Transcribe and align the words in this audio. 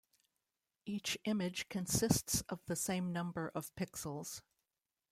Each 0.83 1.15
image 1.25 1.69
consists 1.69 2.41
of 2.49 2.65
the 2.65 2.75
same 2.75 3.13
number 3.13 3.51
of 3.53 3.69
pixels. 3.75 4.41